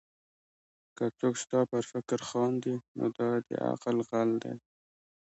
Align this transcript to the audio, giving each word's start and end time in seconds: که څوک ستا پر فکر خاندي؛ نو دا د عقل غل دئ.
که 0.95 1.05
څوک 1.19 1.35
ستا 1.43 1.59
پر 1.71 1.83
فکر 1.91 2.19
خاندي؛ 2.29 2.75
نو 2.97 3.05
دا 3.17 3.29
د 3.47 3.49
عقل 3.69 3.97
غل 4.09 4.31
دئ. 4.43 4.55